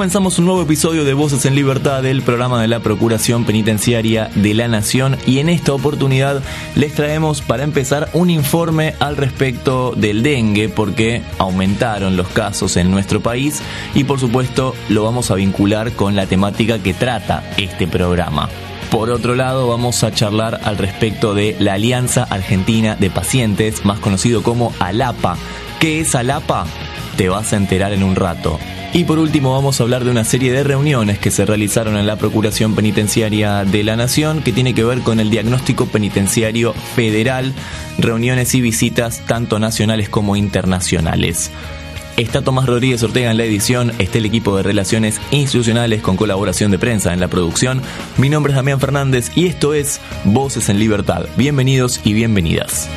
[0.00, 4.54] Comenzamos un nuevo episodio de Voces en Libertad del programa de la Procuración Penitenciaria de
[4.54, 6.42] la Nación y en esta oportunidad
[6.74, 12.90] les traemos para empezar un informe al respecto del dengue porque aumentaron los casos en
[12.90, 13.60] nuestro país
[13.94, 18.48] y por supuesto lo vamos a vincular con la temática que trata este programa.
[18.90, 23.98] Por otro lado, vamos a charlar al respecto de la Alianza Argentina de Pacientes, más
[23.98, 25.36] conocido como ALAPA.
[25.78, 26.64] ¿Qué es ALAPA?
[27.18, 28.58] Te vas a enterar en un rato.
[28.92, 32.08] Y por último vamos a hablar de una serie de reuniones que se realizaron en
[32.08, 37.54] la Procuración Penitenciaria de la Nación que tiene que ver con el diagnóstico penitenciario federal,
[37.98, 41.52] reuniones y visitas tanto nacionales como internacionales.
[42.16, 46.72] Está Tomás Rodríguez Ortega en la edición, está el equipo de Relaciones Institucionales con colaboración
[46.72, 47.82] de prensa en la producción.
[48.18, 51.26] Mi nombre es Damián Fernández y esto es Voces en Libertad.
[51.36, 52.90] Bienvenidos y bienvenidas.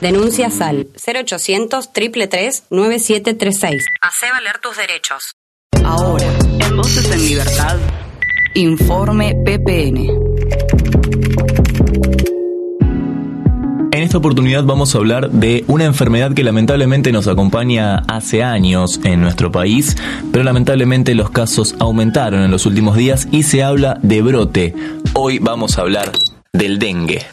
[0.00, 3.84] Denuncia SAL 0800 333 9736.
[4.00, 5.34] Hace valer tus derechos.
[5.84, 6.26] Ahora,
[6.58, 7.76] En Voces en Libertad.
[8.54, 10.08] Informe PPN.
[13.92, 19.00] En esta oportunidad vamos a hablar de una enfermedad que lamentablemente nos acompaña hace años
[19.04, 19.96] en nuestro país,
[20.32, 24.74] pero lamentablemente los casos aumentaron en los últimos días y se habla de brote.
[25.12, 26.12] Hoy vamos a hablar
[26.52, 27.26] del dengue.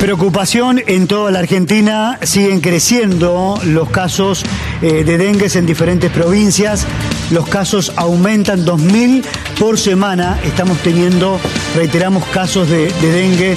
[0.00, 4.44] Preocupación en toda la Argentina, siguen creciendo los casos
[4.80, 6.86] eh, de dengue en diferentes provincias,
[7.32, 9.24] los casos aumentan 2.000
[9.58, 11.40] por semana, estamos teniendo,
[11.74, 13.56] reiteramos, casos de, de dengue.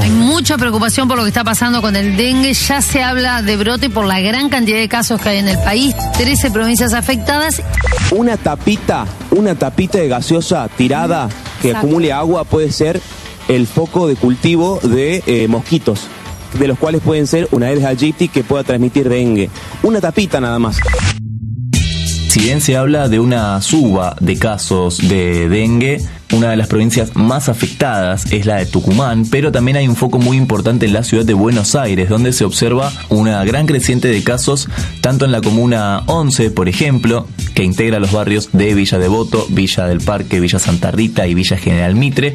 [0.00, 2.54] Hay mucha preocupación por lo que está pasando con el dengue.
[2.54, 5.58] Ya se habla de brote por la gran cantidad de casos que hay en el
[5.58, 5.94] país.
[6.16, 7.62] 13 provincias afectadas.
[8.10, 11.28] Una tapita, una tapita de gaseosa tirada
[11.60, 11.86] que Exacto.
[11.86, 13.00] acumule agua puede ser
[13.48, 16.06] el foco de cultivo de eh, mosquitos,
[16.58, 19.50] de los cuales pueden ser una Aedes aegypti que pueda transmitir dengue.
[19.82, 20.78] Una tapita nada más.
[22.28, 26.00] Si bien se habla de una suba de casos de dengue,
[26.32, 30.18] una de las provincias más afectadas es la de Tucumán, pero también hay un foco
[30.18, 34.22] muy importante en la ciudad de Buenos Aires, donde se observa una gran creciente de
[34.22, 34.68] casos,
[35.00, 39.86] tanto en la comuna 11, por ejemplo, que integra los barrios de Villa Devoto, Villa
[39.86, 42.34] del Parque, Villa Santa Rita y Villa General Mitre,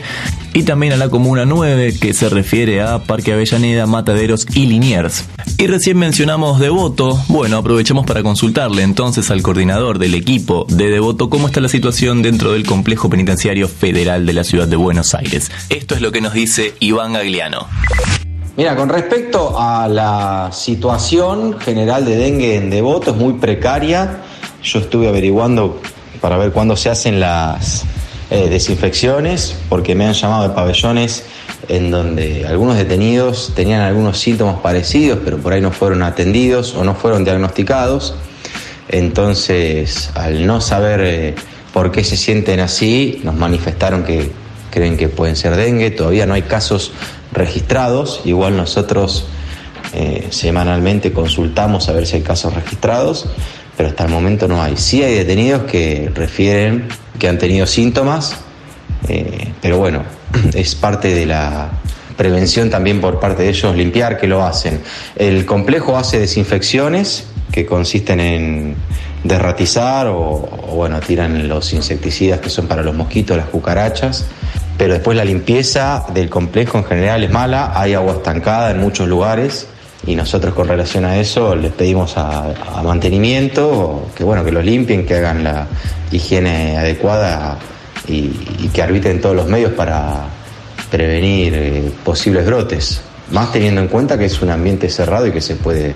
[0.53, 5.25] y también a la comuna 9, que se refiere a Parque Avellaneda, Mataderos y Liniers.
[5.57, 11.29] Y recién mencionamos Devoto, bueno, aprovechamos para consultarle entonces al coordinador del equipo de Devoto
[11.29, 15.51] cómo está la situación dentro del complejo penitenciario federal de la ciudad de Buenos Aires.
[15.67, 17.67] Esto es lo que nos dice Iván Gagliano.
[18.55, 24.21] Mira, con respecto a la situación general de dengue en Devoto, es muy precaria.
[24.63, 25.81] Yo estuve averiguando
[26.21, 27.83] para ver cuándo se hacen las
[28.31, 31.25] eh, desinfecciones, porque me han llamado de pabellones
[31.67, 36.85] en donde algunos detenidos tenían algunos síntomas parecidos, pero por ahí no fueron atendidos o
[36.85, 38.15] no fueron diagnosticados.
[38.87, 41.35] Entonces, al no saber eh,
[41.73, 44.31] por qué se sienten así, nos manifestaron que
[44.69, 45.91] creen que pueden ser dengue.
[45.91, 46.91] Todavía no hay casos
[47.31, 48.21] registrados.
[48.25, 49.25] Igual nosotros
[49.93, 53.27] eh, semanalmente consultamos a ver si hay casos registrados,
[53.75, 54.77] pero hasta el momento no hay.
[54.77, 56.87] Sí hay detenidos que refieren
[57.19, 58.37] que han tenido síntomas,
[59.09, 60.03] eh, pero bueno,
[60.53, 61.69] es parte de la
[62.17, 64.81] prevención también por parte de ellos limpiar que lo hacen.
[65.15, 68.75] El complejo hace desinfecciones que consisten en
[69.23, 74.25] derratizar o, o, bueno, tiran los insecticidas que son para los mosquitos, las cucarachas,
[74.77, 79.07] pero después la limpieza del complejo en general es mala, hay agua estancada en muchos
[79.07, 79.67] lugares
[80.05, 85.05] y nosotros con relación a eso les pedimos a, mantenimiento que bueno, que lo limpien,
[85.05, 85.67] que hagan la
[86.11, 87.57] higiene adecuada
[88.07, 90.25] y, y que arbitren todos los medios para
[90.93, 93.01] prevenir eh, posibles brotes,
[93.33, 95.95] más teniendo en cuenta que es un ambiente cerrado y que se puede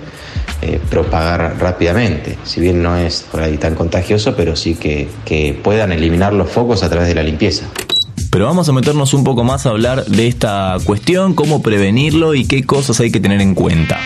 [0.60, 2.36] eh, propagar rápidamente.
[2.44, 6.50] Si bien no es por ahí tan contagioso, pero sí que, que puedan eliminar los
[6.50, 7.66] focos a través de la limpieza.
[8.30, 12.44] Pero vamos a meternos un poco más a hablar de esta cuestión, cómo prevenirlo y
[12.44, 13.98] qué cosas hay que tener en cuenta.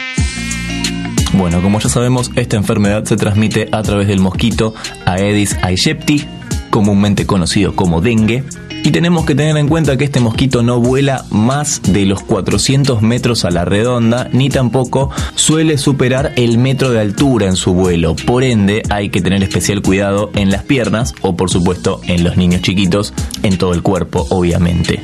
[1.32, 4.75] Bueno, como ya sabemos, esta enfermedad se transmite a través del mosquito
[5.06, 6.25] Aedes aegypti,
[6.70, 8.44] comúnmente conocido como dengue,
[8.84, 13.00] y tenemos que tener en cuenta que este mosquito no vuela más de los 400
[13.02, 18.17] metros a la redonda, ni tampoco suele superar el metro de altura en su vuelo.
[18.17, 22.37] Por ende, hay que tener especial cuidado en las piernas o por supuesto en los
[22.37, 25.00] niños chiquitos, en todo el cuerpo, obviamente.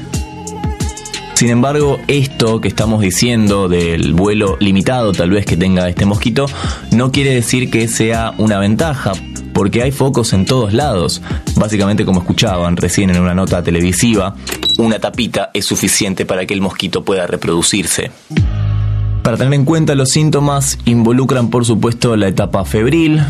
[1.38, 6.46] Sin embargo, esto que estamos diciendo del vuelo limitado tal vez que tenga este mosquito,
[6.90, 9.12] no quiere decir que sea una ventaja,
[9.58, 11.20] porque hay focos en todos lados.
[11.56, 14.36] Básicamente, como escuchaban recién en una nota televisiva,
[14.78, 18.12] una tapita es suficiente para que el mosquito pueda reproducirse.
[19.24, 23.20] Para tener en cuenta los síntomas, involucran por supuesto la etapa febril,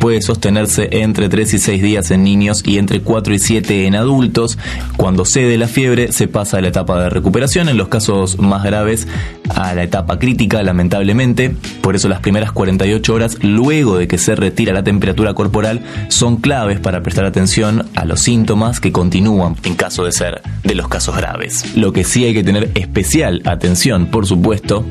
[0.00, 3.94] puede sostenerse entre 3 y 6 días en niños y entre 4 y 7 en
[3.94, 4.58] adultos.
[4.96, 8.62] Cuando cede la fiebre se pasa a la etapa de recuperación, en los casos más
[8.62, 9.06] graves
[9.54, 11.54] a la etapa crítica lamentablemente.
[11.80, 16.36] Por eso las primeras 48 horas luego de que se retira la temperatura corporal son
[16.36, 20.88] claves para prestar atención a los síntomas que continúan en caso de ser de los
[20.88, 21.76] casos graves.
[21.76, 24.84] Lo que sí hay que tener especial atención, por supuesto,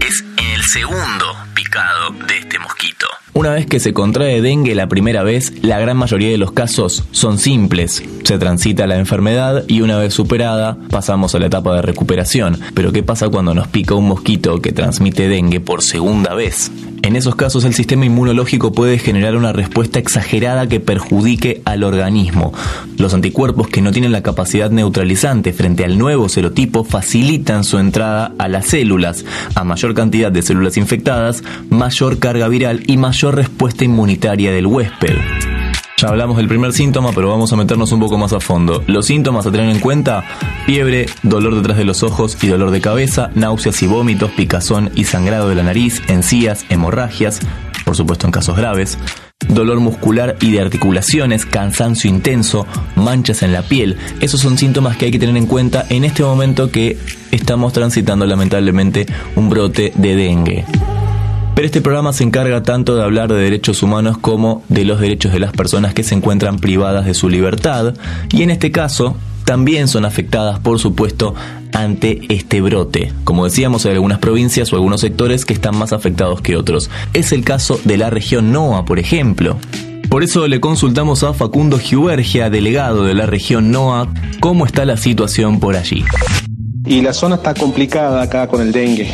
[0.00, 3.06] es en el segundo picado de este mosquito.
[3.32, 7.04] Una vez que se contrae dengue la primera vez, la gran mayoría de los casos
[7.12, 8.02] son simples.
[8.24, 12.58] Se transita la enfermedad y una vez superada pasamos a la etapa de recuperación.
[12.74, 16.72] Pero ¿qué pasa cuando nos pica un mosquito que transmite dengue por segunda vez?
[17.02, 22.52] En esos casos el sistema inmunológico puede generar una respuesta exagerada que perjudique al organismo.
[22.98, 28.32] Los anticuerpos que no tienen la capacidad neutralizante frente al nuevo serotipo facilitan su entrada
[28.38, 29.24] a las células.
[29.54, 35.49] A mayor cantidad de células infectadas, mayor carga viral y mayor respuesta inmunitaria del huésped.
[36.00, 38.82] Ya hablamos del primer síntoma, pero vamos a meternos un poco más a fondo.
[38.86, 40.24] Los síntomas a tener en cuenta,
[40.64, 45.04] fiebre, dolor detrás de los ojos y dolor de cabeza, náuseas y vómitos, picazón y
[45.04, 47.40] sangrado de la nariz, encías, hemorragias,
[47.84, 48.96] por supuesto en casos graves,
[49.46, 53.98] dolor muscular y de articulaciones, cansancio intenso, manchas en la piel.
[54.20, 56.96] Esos son síntomas que hay que tener en cuenta en este momento que
[57.30, 59.04] estamos transitando lamentablemente
[59.36, 60.64] un brote de dengue.
[61.60, 65.30] Pero este programa se encarga tanto de hablar de derechos humanos como de los derechos
[65.30, 67.92] de las personas que se encuentran privadas de su libertad
[68.32, 69.14] y en este caso
[69.44, 71.34] también son afectadas, por supuesto,
[71.74, 73.12] ante este brote.
[73.24, 76.88] Como decíamos, hay algunas provincias o algunos sectores que están más afectados que otros.
[77.12, 79.58] Es el caso de la región NOA, por ejemplo.
[80.08, 84.08] Por eso le consultamos a Facundo Giubergia, delegado de la región NOA,
[84.40, 86.06] cómo está la situación por allí.
[86.86, 89.10] Y la zona está complicada acá con el dengue.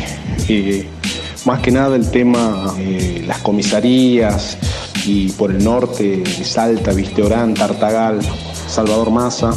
[1.47, 4.57] Más que nada el tema de las comisarías
[5.05, 8.19] y por el norte, Salta, Visteorán, Tartagal,
[8.67, 9.51] Salvador Maza,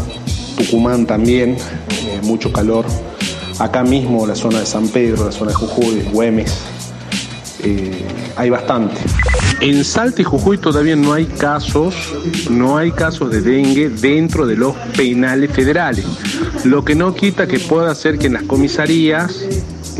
[0.57, 2.87] Tucumán también, eh, mucho calor.
[3.59, 6.59] Acá mismo la zona de San Pedro, la zona de Jujuy, Güemes,
[7.65, 8.05] eh,
[8.37, 9.01] hay bastante.
[9.61, 11.97] En Salta y Jujuy todavía no hay casos,
[12.49, 16.05] no hay casos de dengue dentro de los penales federales.
[16.63, 19.45] Lo que no quita que pueda ser que en las comisarías,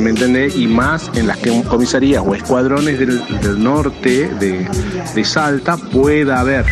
[0.01, 0.57] ¿me entendés?
[0.57, 1.39] Y más en las
[1.69, 6.65] comisarías o escuadrones del, norte de Salta pueda haber.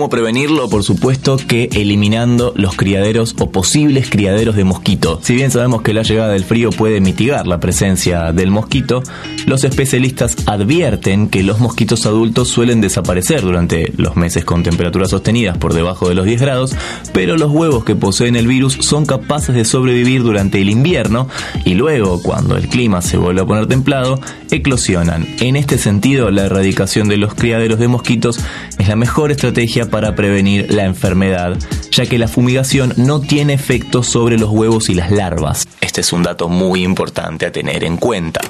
[0.00, 0.70] ¿Cómo prevenirlo?
[0.70, 5.20] Por supuesto que eliminando los criaderos o posibles criaderos de mosquito.
[5.22, 9.02] Si bien sabemos que la llegada del frío puede mitigar la presencia del mosquito,
[9.44, 15.58] los especialistas advierten que los mosquitos adultos suelen desaparecer durante los meses con temperaturas sostenidas
[15.58, 16.74] por debajo de los 10 grados,
[17.12, 21.28] pero los huevos que poseen el virus son capaces de sobrevivir durante el invierno
[21.66, 24.18] y luego, cuando el clima se vuelve a poner templado,
[24.50, 25.26] eclosionan.
[25.40, 28.40] En este sentido, la erradicación de los criaderos de mosquitos
[28.78, 31.58] es la mejor estrategia para prevenir la enfermedad,
[31.90, 35.66] ya que la fumigación no tiene efecto sobre los huevos y las larvas.
[35.80, 38.40] Este es un dato muy importante a tener en cuenta.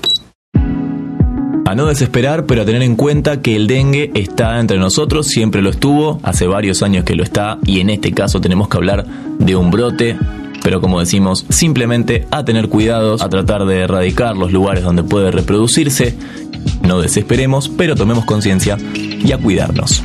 [1.66, 5.62] A no desesperar, pero a tener en cuenta que el dengue está entre nosotros, siempre
[5.62, 9.06] lo estuvo, hace varios años que lo está, y en este caso tenemos que hablar
[9.38, 10.16] de un brote
[10.62, 15.30] pero como decimos, simplemente a tener cuidados, a tratar de erradicar los lugares donde puede
[15.30, 16.14] reproducirse.
[16.82, 20.02] No desesperemos, pero tomemos conciencia y a cuidarnos.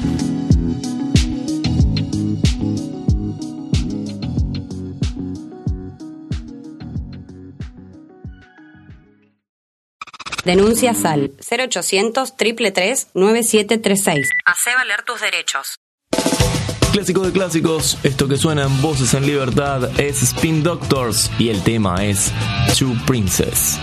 [10.45, 14.29] Denuncia SAL 0800 333 9736.
[14.45, 15.79] Hace valer tus derechos.
[16.91, 21.61] Clásico de clásicos, esto que suena en Voces en Libertad es Spin Doctors y el
[21.61, 22.31] tema es
[22.77, 23.79] True Princess.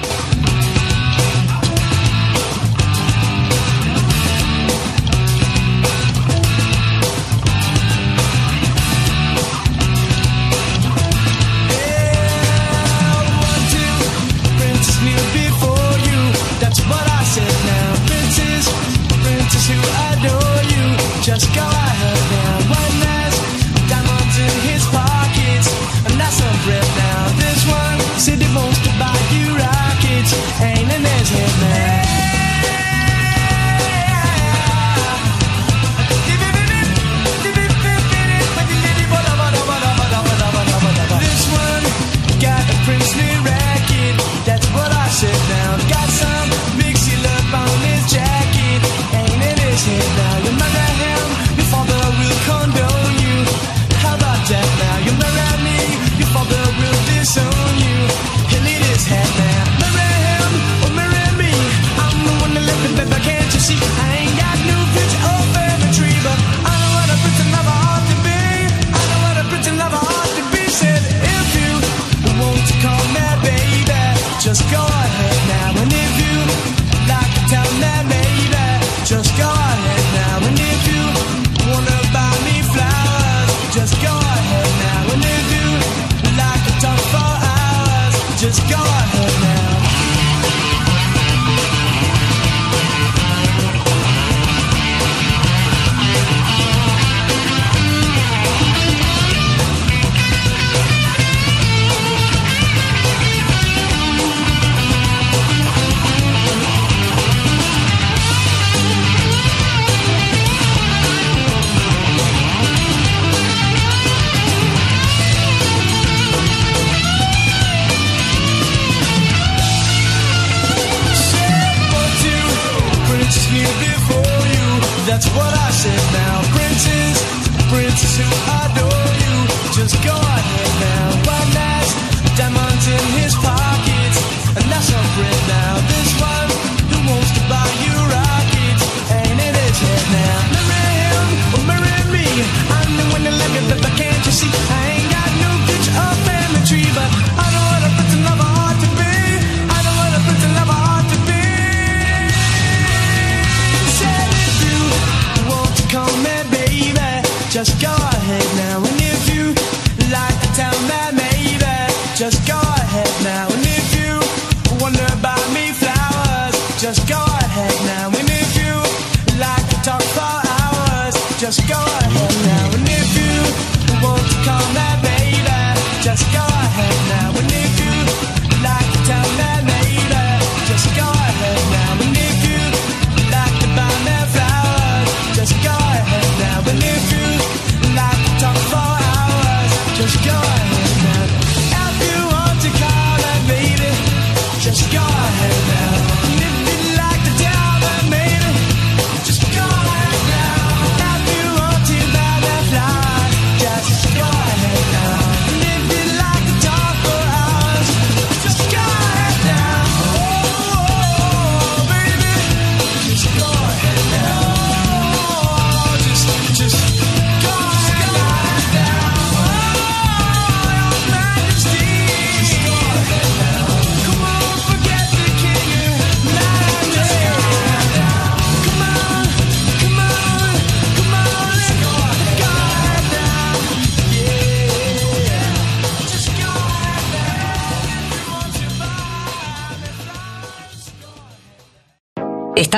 [74.72, 75.01] go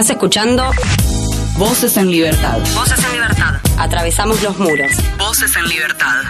[0.05, 0.71] Estás escuchando
[1.57, 2.59] Voces en libertad.
[2.75, 3.55] Voces en Libertad.
[3.79, 4.91] Atravesamos los muros.
[5.19, 6.25] Voces en libertad.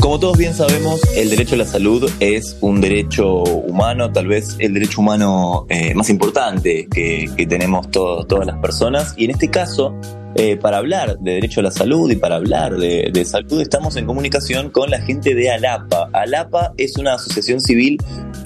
[0.00, 4.56] Como todos bien sabemos, el derecho a la salud es un derecho humano, tal vez
[4.58, 9.14] el derecho humano eh, más importante que, que tenemos todos- todas las personas.
[9.16, 9.94] Y en este caso,
[10.36, 14.06] eh, para hablar de derecho a la salud y para hablar de, salud, estamos en
[14.06, 16.08] comunicación con la gente de ALAPA.
[16.12, 17.98] ALAPA es una asociación civil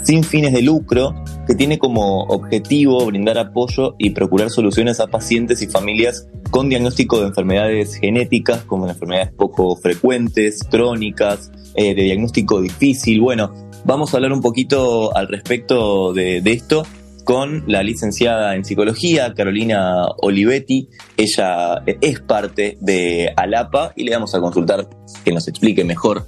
[0.03, 1.15] sin fines de lucro
[1.47, 7.21] que tiene como objetivo brindar apoyo y procurar soluciones a pacientes y familias con diagnóstico
[7.21, 13.21] de enfermedades genéticas, como enfermedades poco frecuentes, crónicas, eh, de diagnóstico difícil.
[13.21, 13.53] Bueno,
[13.85, 16.85] vamos a hablar un poquito al respecto de esto
[17.25, 20.89] con la licenciada en psicología, Carolina Olivetti.
[21.17, 24.89] Ella es parte de ALAPA y le vamos a consultar
[25.25, 26.27] que nos explique mejor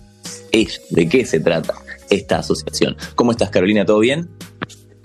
[0.52, 1.74] ella, de qué se trata
[2.10, 2.96] esta asociación.
[3.14, 3.84] ¿Cómo estás, Carolina?
[3.84, 4.28] ¿Todo bien?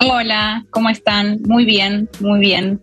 [0.00, 1.40] Hola, ¿cómo están?
[1.46, 2.80] Muy bien, muy bien.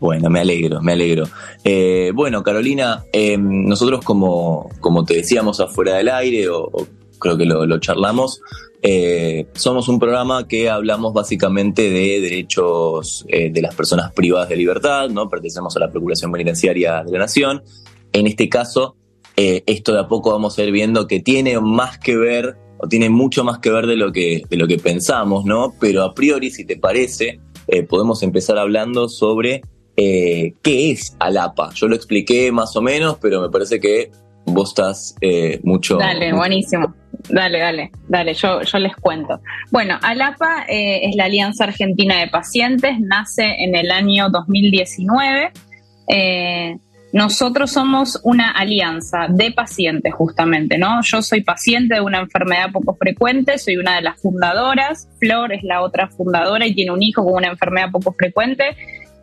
[0.00, 1.24] Bueno, me alegro, me alegro.
[1.64, 6.86] Eh, bueno, Carolina, eh, nosotros como, como te decíamos afuera del aire, o, o
[7.18, 8.40] creo que lo, lo charlamos,
[8.82, 14.56] eh, somos un programa que hablamos básicamente de derechos eh, de las personas privadas de
[14.56, 15.28] libertad, ¿no?
[15.28, 17.62] Pertenecemos a la Procuración Penitenciaria de la Nación.
[18.12, 18.96] En este caso,
[19.36, 22.88] eh, esto de a poco vamos a ir viendo que tiene más que ver, o
[22.88, 25.74] tiene mucho más que ver de lo que, de lo que pensamos, ¿no?
[25.80, 27.40] Pero a priori, si te parece,
[27.88, 29.62] podemos empezar hablando sobre
[29.96, 31.72] qué es Alapa.
[31.74, 34.10] Yo lo expliqué más o menos, pero me parece que
[34.44, 35.16] vos estás
[35.62, 35.96] mucho...
[35.96, 36.94] Dale, buenísimo.
[37.28, 39.40] Dale, dale, dale, yo, yo les cuento.
[39.70, 45.50] Bueno, ALAPA eh, es la Alianza Argentina de Pacientes, nace en el año 2019.
[46.08, 46.76] Eh,
[47.12, 51.00] nosotros somos una alianza de pacientes, justamente, ¿no?
[51.02, 55.62] Yo soy paciente de una enfermedad poco frecuente, soy una de las fundadoras, Flor es
[55.62, 58.76] la otra fundadora y tiene un hijo con una enfermedad poco frecuente.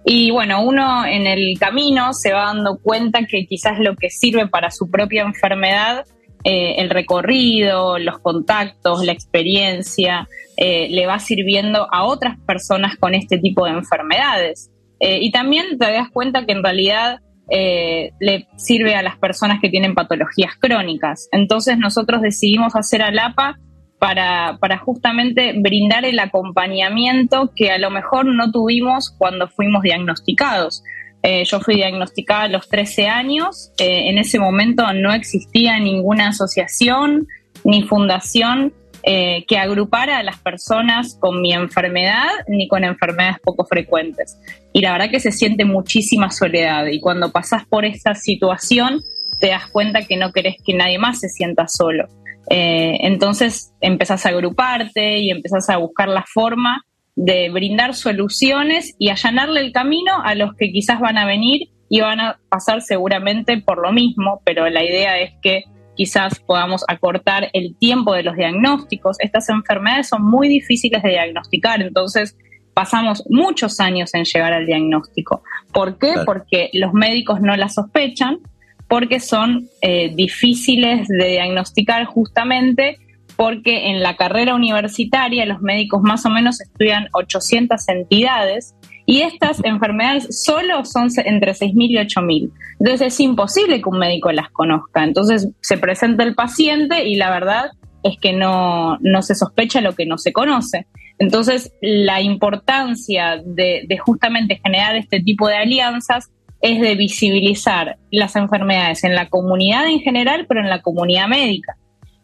[0.06, 4.48] Y bueno, uno en el camino se va dando cuenta que quizás lo que sirve
[4.48, 6.04] para su propia enfermedad
[6.44, 13.16] eh, el recorrido, los contactos, la experiencia, eh, le va sirviendo a otras personas con
[13.16, 14.70] este tipo de enfermedades.
[15.00, 17.20] Eh, y también te das cuenta que en realidad
[17.50, 21.28] le sirve a las personas que tienen patologías crónicas.
[21.32, 23.60] Entonces nosotros decidimos hacer ALAPA
[24.00, 30.84] para, para justamente brindar el acompañamiento que a lo mejor no tuvimos cuando fuimos diagnosticados.
[31.26, 33.72] Eh, yo fui diagnosticada a los 13 años.
[33.80, 37.28] Eh, en ese momento no existía ninguna asociación
[37.64, 43.66] ni fundación eh, que agrupara a las personas con mi enfermedad ni con enfermedades poco
[43.66, 44.38] frecuentes.
[44.74, 46.88] Y la verdad que se siente muchísima soledad.
[46.88, 49.02] Y cuando pasas por esta situación,
[49.40, 52.08] te das cuenta que no querés que nadie más se sienta solo.
[52.50, 56.84] entonces empezás a agruparte y empezás a buscar la forma
[57.16, 62.02] de brindar soluciones y allanarle el camino a los que quizás van a venir y
[62.02, 65.64] van a pasar seguramente por lo mismo, pero la idea es que
[65.96, 69.18] quizás podamos acortar el tiempo de los diagnósticos.
[69.20, 72.36] Estas enfermedades son muy difíciles de diagnosticar, entonces
[72.74, 75.44] pasamos muchos años en llegar al diagnóstico.
[75.72, 76.16] ¿Por qué?
[76.26, 78.40] Porque los médicos no la sospechan,
[78.88, 82.98] porque son eh, difíciles de diagnosticar justamente
[83.36, 88.76] porque en la carrera universitaria los médicos más o menos estudian 800 entidades
[89.06, 92.52] y estas enfermedades solo son entre 6.000 y 8.000.
[92.80, 95.04] Entonces es imposible que un médico las conozca.
[95.04, 97.72] Entonces se presenta el paciente y la verdad
[98.04, 100.88] es que no, se sospecha lo que no se conoce.
[101.20, 106.30] Entonces la importancia de, de justamente generar este tipo de alianzas
[106.62, 111.76] es de visibilizar las enfermedades en la comunidad en general, pero en la comunidad médica.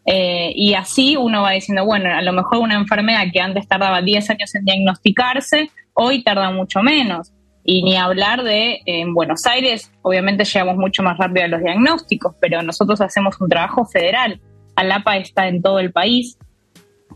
[0.06, 4.02] Eh, y así uno va diciendo, bueno, a lo mejor una enfermedad que antes tardaba
[4.02, 7.32] 10 años en diagnosticarse, hoy tarda mucho menos.
[7.62, 12.34] Y ni hablar de, en Buenos Aires, obviamente llegamos mucho más rápido a los diagnósticos,
[12.40, 14.40] pero nosotros hacemos un trabajo federal.
[14.76, 16.38] ALAPA está en todo el país.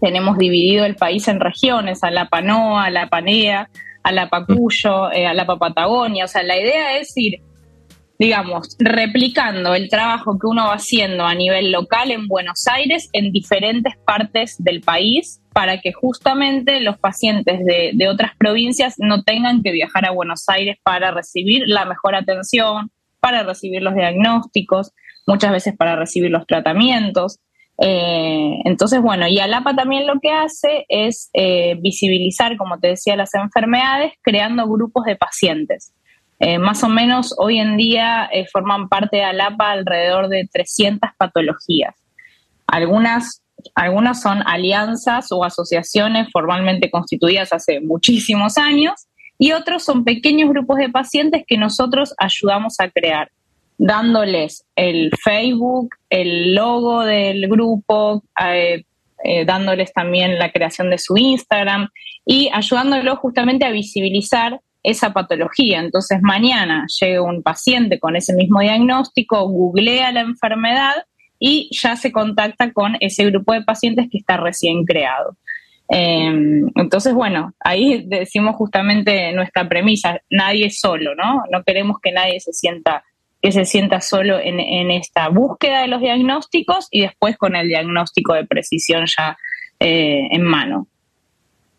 [0.00, 3.70] Tenemos dividido el país en regiones, ALAPA NOA, ALAPA NEA,
[4.02, 6.26] ALAPA Cuyo, eh, ALAPA Patagonia.
[6.26, 7.40] O sea, la idea es ir
[8.18, 13.32] digamos, replicando el trabajo que uno va haciendo a nivel local en Buenos Aires en
[13.32, 19.72] diferentes partes del país para que justamente los pacientes de, otras provincias no tengan que
[19.72, 24.92] viajar a Buenos Aires para recibir la mejor atención, para recibir los diagnósticos,
[25.26, 27.38] muchas veces para recibir los tratamientos.
[27.78, 33.16] Eh, entonces, bueno, y ALAPA también lo que hace es eh, visibilizar, como te decía,
[33.16, 35.92] las enfermedades creando grupos de pacientes.
[36.40, 41.10] Eh, más o menos hoy en día eh, forman parte de ALAPA alrededor de 300
[41.16, 41.94] patologías.
[42.66, 43.42] Algunas,
[43.74, 49.06] algunas son alianzas o asociaciones formalmente constituidas hace muchísimos años
[49.38, 53.30] y otros son pequeños grupos de pacientes que nosotros ayudamos a crear,
[53.78, 58.84] dándoles el Facebook, el logo del grupo, eh,
[59.46, 61.88] dándoles también la creación de su Instagram
[62.26, 65.80] y ayudándolos justamente a visibilizar esa patología.
[65.80, 70.94] Entonces mañana llega un paciente con ese mismo diagnóstico, googlea la enfermedad
[71.40, 75.36] y ya se contacta con ese grupo de pacientes que está recién creado.
[75.88, 81.42] Em, entonces, bueno, ahí decimos justamente nuestra premisa, nadie es solo, ¿no?
[81.50, 83.02] No queremos que nadie se sienta
[83.42, 88.32] que se sienta solo en, esta búsqueda de los diagnósticos y después con el diagnóstico
[88.32, 89.36] de precisión ya
[89.80, 90.88] eh, en mano.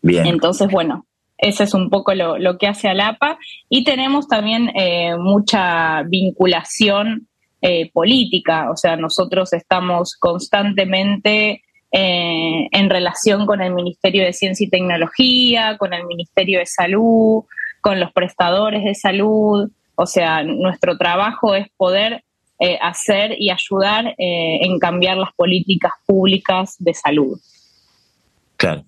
[0.00, 0.26] Bien.
[0.26, 1.06] Entonces, bueno,
[1.38, 3.38] ese es un poco lo, que hace ALAPA.
[3.68, 7.28] Y tenemos también eh, mucha vinculación
[7.60, 14.66] eh, política, o sea, nosotros estamos constantemente eh, en relación con el Ministerio de Ciencia
[14.66, 17.44] y Tecnología, con el Ministerio de Salud,
[17.80, 19.70] con los prestadores de salud.
[19.94, 22.22] O sea, nuestro trabajo es poder
[22.80, 27.38] hacer y ayudar en cambiar las políticas públicas de salud.
[28.56, 28.82] Claro.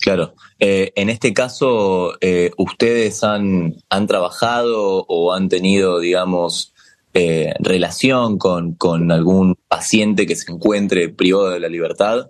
[0.00, 0.34] Claro.
[0.58, 6.74] Eh, en este caso, eh, ¿ustedes han, han trabajado o han tenido, digamos,
[7.14, 12.28] eh, relación con, con, algún paciente que se encuentre privado de la libertad?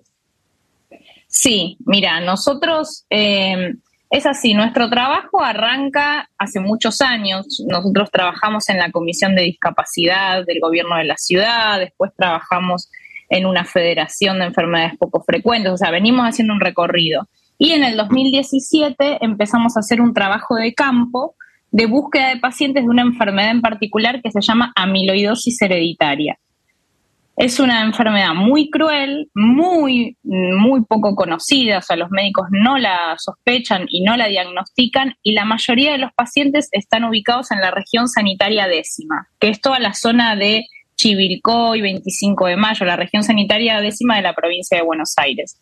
[1.26, 3.04] Sí, mira, nosotros
[4.10, 7.62] es así, nuestro trabajo arranca hace muchos años.
[7.68, 12.88] Nosotros trabajamos en la Comisión de Discapacidad del Gobierno de la Ciudad, después trabajamos
[13.28, 17.28] en una federación de enfermedades poco frecuentes, o sea, venimos haciendo un recorrido.
[17.58, 21.34] Y en el 2017 empezamos a hacer un trabajo de campo
[21.70, 26.38] de búsqueda de pacientes de una enfermedad en particular que se llama amiloidosis hereditaria.
[27.36, 33.14] Es una enfermedad muy cruel, muy, muy poco conocida, o sea, los médicos no la
[33.16, 37.70] sospechan y no la diagnostican y la mayoría de los pacientes están ubicados en la
[37.70, 40.64] región sanitaria décima, que es toda la zona de
[40.96, 45.60] Chivilcoy, 25 de mayo, la región sanitaria décima de la provincia de Buenos Aires.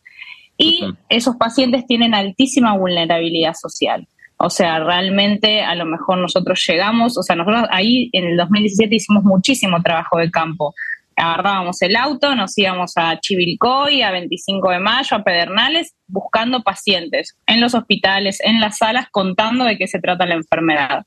[0.59, 4.07] Y esos pacientes tienen altísima vulnerabilidad social.
[4.39, 8.95] O sea, realmente a lo mejor nosotros llegamos, o sea, nosotros ahí en el 2017
[8.95, 10.75] hicimos muchísimo trabajo de campo.
[11.17, 17.39] Agarrábamos el auto, nos íbamos a Chivilcoy, a 25 de mayo, a Pedernales, buscando pacientes
[17.47, 21.07] en los hospitales, en las salas, contando de qué se trata la enfermedad.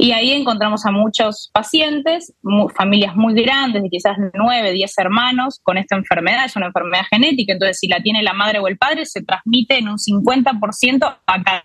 [0.00, 2.32] Y ahí encontramos a muchos pacientes,
[2.76, 6.44] familias muy grandes, de quizás nueve, diez hermanos, con esta enfermedad.
[6.44, 9.76] Es una enfermedad genética, entonces si la tiene la madre o el padre, se transmite
[9.76, 11.64] en un 50% a cada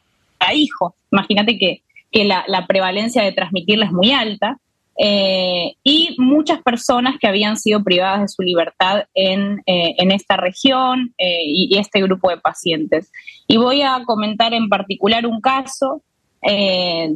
[0.55, 0.95] hijo.
[1.11, 1.83] Imagínate que,
[2.23, 4.57] la, prevalencia de transmitirla es muy alta.
[4.97, 11.13] Eh, y muchas personas que habían sido privadas de su libertad en, eh, esta región
[11.19, 13.11] eh, y, este grupo de pacientes.
[13.47, 16.01] Y voy a comentar en particular un caso
[16.45, 17.07] eh,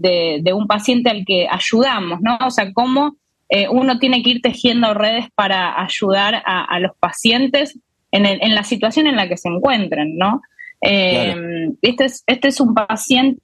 [0.42, 2.38] de, un paciente al que ayudamos, ¿no?
[2.46, 3.18] O sea, cómo
[3.50, 7.78] eh, uno tiene que ir tejiendo redes para ayudar a, los pacientes
[8.12, 10.42] en, la situación en la que se encuentren, ¿no?
[10.82, 11.36] Eh,
[11.82, 13.42] este, es, este es un paciente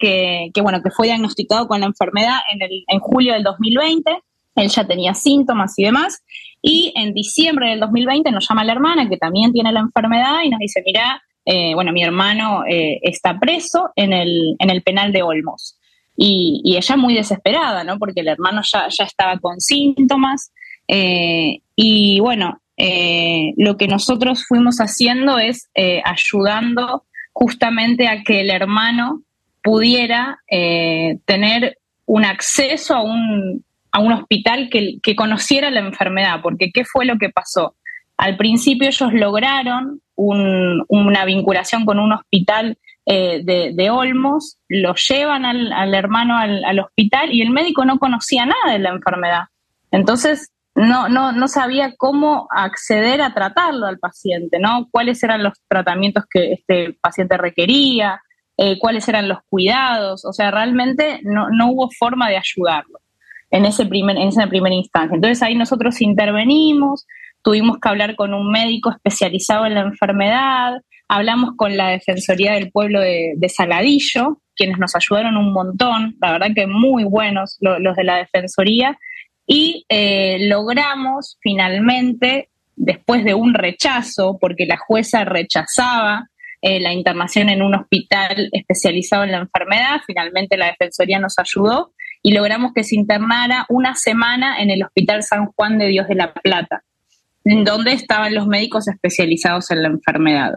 [0.00, 4.18] que, bueno, que fue diagnosticado con la enfermedad en, el, en julio del 2020,
[4.54, 6.22] él ya tenía síntomas y demás,
[6.62, 10.50] y en diciembre del 2020 nos llama la hermana que también tiene la enfermedad y
[10.50, 15.12] nos dice, mira, eh, bueno, mi hermano eh, está preso en el, en el penal
[15.12, 15.78] de Olmos.
[16.14, 17.98] Y, ella muy desesperada, ¿no?
[17.98, 20.52] Porque el hermano ya, ya estaba con síntomas.
[20.86, 22.60] Eh, y bueno,
[23.56, 25.68] lo que nosotros fuimos haciendo es
[26.04, 29.22] ayudando justamente a que el hermano
[29.62, 30.38] pudiera
[31.24, 36.84] tener un acceso a un, a un hospital que, que, conociera la enfermedad, porque ¿qué
[36.84, 37.74] fue lo que pasó?
[38.18, 42.76] Al principio ellos lograron una vinculación con un hospital
[43.06, 48.72] eh, de, Olmos, lo llevan al, hermano al, hospital y el médico no conocía nada
[48.72, 49.44] de la enfermedad.
[49.92, 54.88] Entonces, no, no, no sabía cómo acceder a tratarlo al paciente, ¿no?
[54.90, 58.20] Cuáles eran los tratamientos que este paciente requería,
[58.56, 62.98] eh, cuáles eran los cuidados, o sea, realmente no, no hubo forma de ayudarlo
[63.50, 65.14] en, ese primer, en esa primera instancia.
[65.14, 67.06] Entonces ahí nosotros intervenimos,
[67.48, 72.70] tuvimos que hablar con un médico especializado en la enfermedad, hablamos con la Defensoría del
[72.70, 78.04] Pueblo de, Saladillo, quienes nos ayudaron un montón, la verdad que muy buenos los de
[78.04, 78.98] la Defensoría,
[79.46, 86.28] y eh, logramos finalmente, después de un rechazo, porque la jueza rechazaba
[86.60, 91.94] eh, la internación en un hospital especializado en la enfermedad, finalmente la Defensoría nos ayudó
[92.22, 96.14] y logramos que se internara una semana en el Hospital San Juan de Dios de
[96.14, 96.82] la Plata
[97.44, 100.54] donde estaban los médicos especializados en la enfermedad.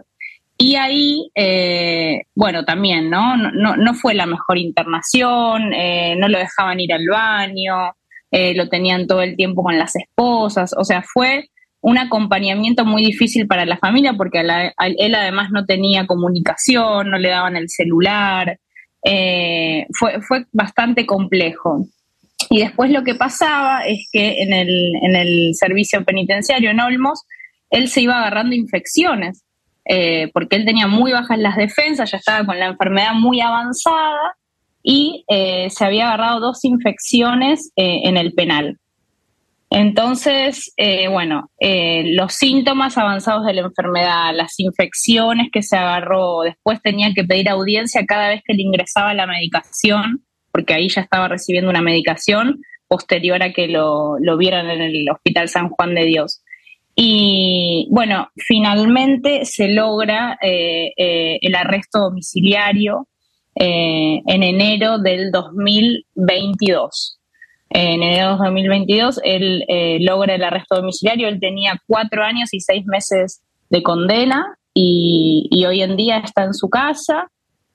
[0.58, 3.36] Y ahí, eh, bueno, también, ¿no?
[3.36, 3.76] ¿no?
[3.76, 7.94] No, fue la mejor internación, eh, no lo dejaban ir al baño,
[8.30, 11.48] eh, lo tenían todo el tiempo con las esposas, o sea, fue
[11.80, 17.30] un acompañamiento muy difícil para la familia porque él además no tenía comunicación, no le
[17.30, 18.56] daban el celular,
[19.02, 21.88] fue, fue bastante complejo.
[22.52, 24.68] Y después lo que pasaba es que en el,
[25.00, 27.24] en el servicio penitenciario en Olmos,
[27.70, 29.42] él se iba agarrando infecciones,
[29.86, 34.36] eh, porque él tenía muy bajas las defensas, ya estaba con la enfermedad muy avanzada
[34.82, 38.76] y eh, se había agarrado dos infecciones eh, en el penal.
[39.70, 40.74] Entonces,
[41.10, 47.24] bueno, los síntomas avanzados de la enfermedad, las infecciones que se agarró, después tenía que
[47.24, 51.80] pedir audiencia cada vez que le ingresaba la medicación porque ahí ya estaba recibiendo una
[51.80, 56.42] medicación posterior a que lo, vieran en el Hospital San Juan de Dios.
[56.94, 63.08] Y bueno, finalmente se logra eh, eh, el arresto domiciliario
[63.54, 67.18] eh, en enero del 2022.
[67.70, 69.64] En enero del 2022 él
[70.00, 75.80] logra el arresto domiciliario, él tenía cuatro años y seis meses de condena y hoy
[75.80, 77.30] en día está en su casa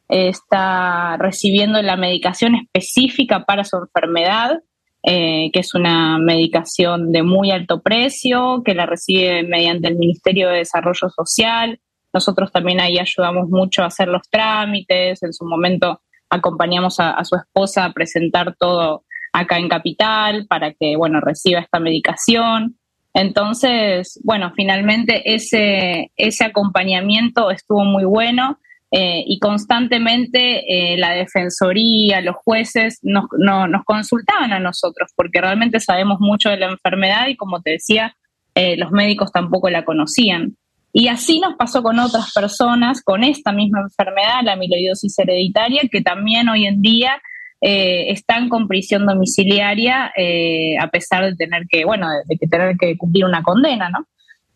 [0.09, 4.59] está recibiendo la medicación específica para su enfermedad,
[5.03, 10.49] eh, que es una medicación de muy alto precio, que la recibe mediante el Ministerio
[10.49, 11.79] de Desarrollo Social.
[12.13, 17.35] Nosotros también ahí ayudamos mucho a hacer los trámites, en su momento acompañamos a, su
[17.35, 22.77] esposa a presentar todo acá en Capital para que, bueno, reciba esta medicación.
[23.13, 28.59] Entonces, bueno, finalmente ese, ese acompañamiento estuvo muy bueno
[28.91, 35.79] eh, y constantemente eh, la defensoría, los jueces nos, nos consultaban a nosotros porque realmente
[35.79, 38.15] sabemos mucho de la enfermedad y como te decía,
[38.55, 40.55] eh, los médicos tampoco la conocían.
[40.93, 46.01] Y así nos pasó con otras personas con esta misma enfermedad, la amiloidosis hereditaria, que
[46.01, 47.21] también hoy en día
[47.61, 52.47] eh, están con prisión domiciliaria eh, a pesar de tener que, bueno, de, de que
[52.47, 54.07] tener que cumplir una condena, ¿no?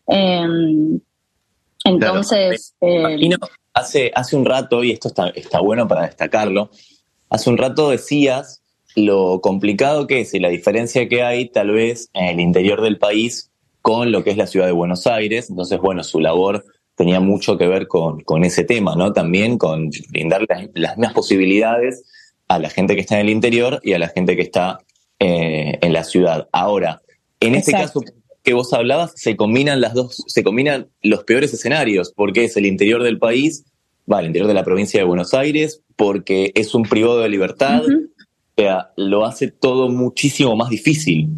[0.08, 1.00] Eh,
[1.84, 3.36] entonces, Me eh, imagino,
[3.74, 6.70] hace, hace un rato, y esto está, está bueno para destacarlo,
[7.30, 8.62] hace un rato decías
[8.94, 12.98] lo complicado que es y la diferencia que hay tal vez en el interior del
[12.98, 15.48] país con lo que es la ciudad de Buenos Aires.
[15.48, 19.12] Entonces, bueno, su labor tenía mucho que ver con, con ese tema, ¿no?
[19.12, 22.04] También con brindar las, las mismas posibilidades
[22.48, 24.80] a la gente que está en el interior y a la gente que está
[25.18, 26.48] eh, en la ciudad.
[26.52, 27.00] Ahora,
[27.40, 28.02] en este caso
[28.42, 32.66] que vos hablabas, se combinan las dos, se combinan los peores escenarios, porque es el
[32.66, 33.64] interior del país,
[34.10, 37.82] va, el interior de la provincia de Buenos Aires, porque es un privado de libertad,
[37.84, 41.28] o sea, lo hace todo muchísimo más difícil.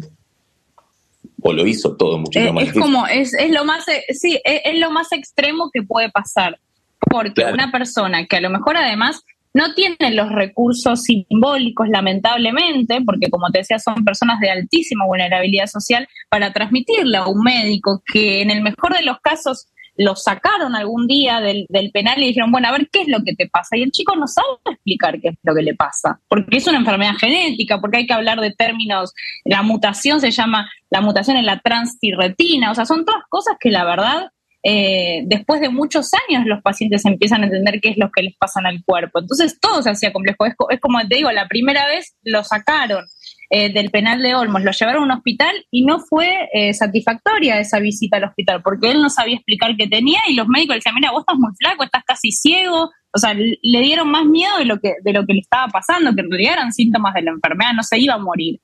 [1.41, 2.81] O lo hizo todo muchísimo Eh, más es difícil.
[2.93, 6.59] como, es, es lo más, eh, sí, es, es lo más extremo que puede pasar.
[6.99, 7.53] Porque Claro.
[7.53, 9.21] una persona que a lo mejor además
[9.55, 15.67] no tiene los recursos simbólicos, lamentablemente, porque como te decía, son personas de altísima vulnerabilidad
[15.67, 20.75] social, para transmitirle a un médico que en el mejor de los casos lo sacaron
[20.75, 23.47] algún día del, del penal y dijeron, bueno, a ver qué es lo que te
[23.47, 23.77] pasa.
[23.77, 26.79] Y el chico no sabe explicar qué es lo que le pasa, porque es una
[26.79, 29.13] enfermedad genética, porque hay que hablar de términos,
[29.45, 33.71] la mutación se llama, la mutación en la transtirretina, o sea, son todas cosas que
[33.71, 34.31] la verdad,
[34.67, 38.35] eh, después de muchos años los pacientes empiezan a entender qué es lo que les
[38.35, 39.19] pasa al cuerpo.
[39.19, 40.47] Entonces todo se hacía complejo.
[40.47, 43.05] Es, es como te digo, la primera vez lo sacaron
[43.51, 47.59] eh, del penal de Olmos, lo llevaron a un hospital y no fue eh, satisfactoria
[47.59, 50.77] esa visita al hospital, porque él no sabía explicar qué tenía y los médicos le
[50.77, 52.89] decían, mira, vos estás muy flaco, estás casi ciego.
[53.13, 56.15] O sea, le dieron más miedo de lo que, de lo que le estaba pasando,
[56.15, 58.59] que en realidad eran síntomas de la enfermedad, no se iba a morir.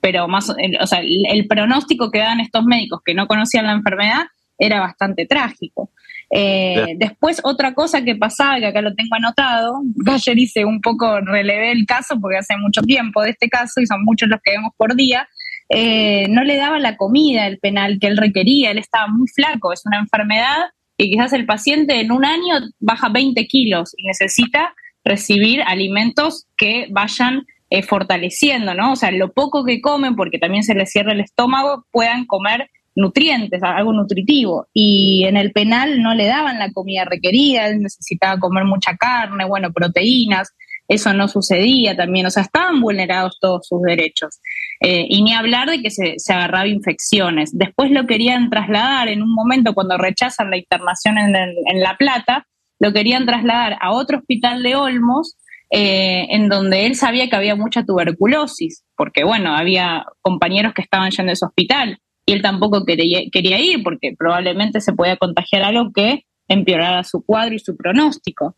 [0.00, 3.72] Pero más, o sea, el, el pronóstico que daban estos médicos que no conocían la
[3.72, 4.24] enfermedad
[4.62, 5.90] era bastante trágico.
[6.30, 6.94] Eh.
[6.96, 11.72] Después, otra cosa que pasaba, que acá lo tengo anotado, ayer hice un poco, relevé
[11.72, 14.72] el caso porque hace mucho tiempo de este caso y son muchos los que vemos
[14.76, 15.28] por día,
[15.68, 19.72] eh, no le daba la comida el penal que él requería, él estaba muy flaco,
[19.72, 20.58] es una enfermedad
[20.96, 26.86] y quizás el paciente en un año baja 20 kilos y necesita recibir alimentos que
[26.90, 28.92] vayan eh, fortaleciendo, ¿no?
[28.92, 32.70] O sea, lo poco que comen, porque también se les cierra el estómago, puedan comer
[32.94, 34.66] nutrientes, algo nutritivo.
[34.72, 39.44] Y en el penal no le daban la comida requerida, él necesitaba comer mucha carne,
[39.44, 40.52] bueno, proteínas,
[40.88, 44.40] eso no sucedía también, o sea, estaban vulnerados todos sus derechos.
[44.80, 47.56] Eh, y ni hablar de que se, se agarraba infecciones.
[47.56, 52.46] Después lo querían trasladar en un momento cuando rechazan la internación en, en La Plata,
[52.80, 55.36] lo querían trasladar a otro hospital de Olmos,
[55.70, 61.10] eh, en donde él sabía que había mucha tuberculosis, porque bueno, había compañeros que estaban
[61.10, 65.90] yendo a ese hospital y él tampoco quería, ir porque probablemente se podía contagiar algo
[65.92, 68.56] que empeorara su cuadro y su pronóstico.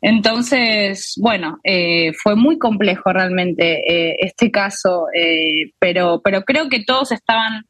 [0.00, 6.84] Entonces, bueno, eh, fue muy complejo realmente eh, este caso, eh, pero, pero creo que
[6.84, 7.64] todos estaban,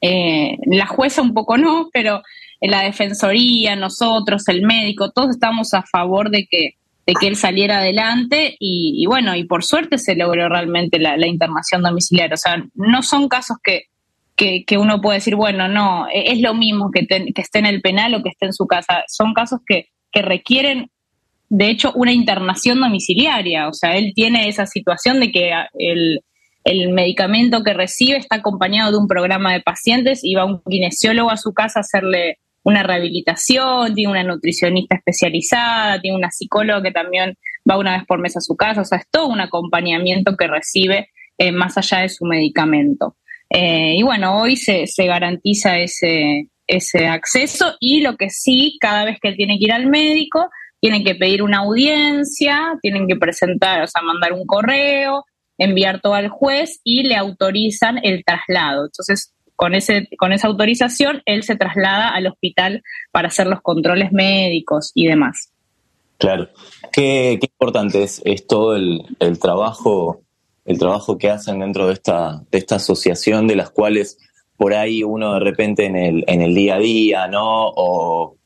[0.00, 2.22] eh, la jueza un poco no, pero
[2.60, 6.70] la defensoría, nosotros, el médico, todos estamos a favor de que,
[7.06, 11.82] de que él saliera adelante y, bueno, y por suerte se logró realmente la internación
[11.82, 12.34] domiciliaria.
[12.34, 13.84] O sea, no son casos que,
[14.38, 17.66] que, uno puede decir, bueno, no, e- es lo mismo que, ten- que esté en
[17.66, 19.04] el penal o que esté en su casa.
[19.08, 20.90] Son casos que, que requieren
[21.50, 23.68] de hecho, una internación domiciliaria.
[23.68, 26.20] O sea, él tiene esa situación de que ah, el,
[26.64, 31.30] el medicamento que recibe está acompañado de un programa de pacientes y va un kinesiólogo
[31.30, 36.90] a su casa a hacerle una rehabilitación, tiene una nutricionista especializada, tiene una psicóloga que
[36.90, 37.34] también
[37.68, 38.82] va una vez por mes a su casa.
[38.82, 43.16] O sea, es todo un acompañamiento que recibe eh, más allá de su medicamento.
[43.50, 49.04] Eh, y bueno, hoy se, se garantiza ese, ese acceso y lo que sí, cada
[49.04, 53.82] vez que tiene que ir al médico, tienen que pedir una audiencia, tienen que presentar,
[53.82, 55.24] o sea, mandar un correo,
[55.56, 58.84] enviar todo al juez y le autorizan el traslado.
[58.86, 64.12] Entonces, con, ese, con esa autorización, él se traslada al hospital para hacer los controles
[64.12, 65.52] médicos y demás.
[66.18, 66.48] Claro.
[66.92, 70.22] Qué, qué importante es, es todo el, el trabajo,
[70.68, 74.18] el trabajo que hacen dentro de esta, de esta asociación, de las cuales
[74.58, 77.68] por ahí uno de repente en el, en el día a día, ¿no?
[77.68, 78.36] O,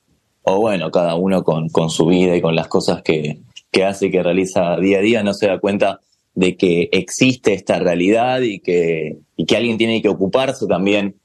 [0.43, 3.41] o bueno, cada uno con, con su vida y con las cosas que,
[3.73, 6.01] que hace y que realiza día a día, no se da cuenta
[6.35, 11.17] de que existe esta realidad y que, y que alguien tiene que ocuparse también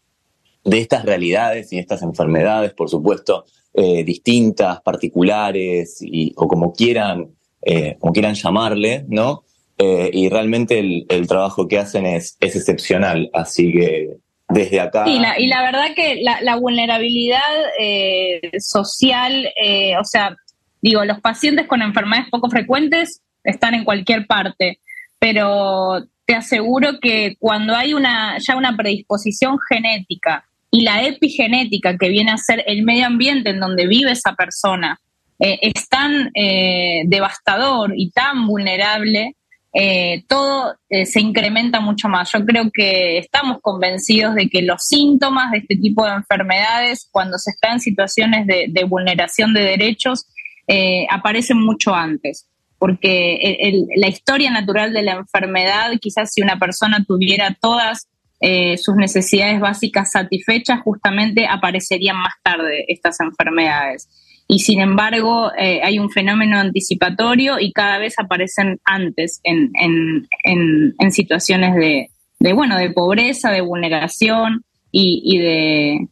[0.63, 7.35] de estas realidades y estas enfermedades, por supuesto, eh, distintas, particulares, y, o como quieran,
[7.61, 9.43] eh, como quieran llamarle, ¿no?
[9.79, 14.17] Eh, y realmente el, trabajo que hacen es, excepcional, así que
[14.49, 15.05] desde acá...
[15.07, 17.41] Y la verdad que la, vulnerabilidad
[17.79, 20.35] eh, social, eh, o sea,
[20.81, 24.79] digo, los pacientes con enfermedades poco frecuentes están en cualquier parte,
[25.19, 32.09] pero te aseguro que cuando hay una, ya una predisposición genética y la epigenética que
[32.09, 34.99] viene a ser el medio ambiente en donde vive esa persona
[35.39, 36.31] es tan
[37.05, 39.35] devastador y tan vulnerable,
[39.73, 42.31] eh, todo eh, se incrementa mucho más.
[42.31, 47.37] Yo creo que estamos convencidos de que los síntomas de este tipo de enfermedades, cuando
[47.37, 50.25] se está en situaciones de, vulneración de derechos,
[50.67, 52.47] eh, aparecen mucho antes
[52.79, 58.07] porque la historia natural de la enfermedad, quizás si una persona tuviera todas
[58.77, 64.07] sus necesidades básicas satisfechas, justamente aparecerían más tarde estas enfermedades.
[64.47, 70.27] Y sin embargo, eh, hay un fenómeno anticipatorio y cada vez aparecen antes en, en-
[70.43, 72.07] en- en situaciones de,
[72.39, 76.07] de, bueno, de pobreza, de vulneración y, y de,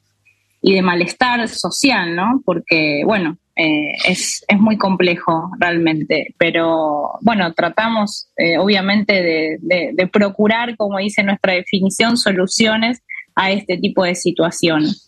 [0.61, 2.41] y de malestar social, ¿no?
[2.43, 9.91] Porque, bueno, eh, es, es muy complejo realmente, pero bueno, tratamos eh, obviamente de, de-
[9.93, 13.01] de procurar, como dice nuestra definición, soluciones
[13.33, 15.04] a este tipo de situaciones.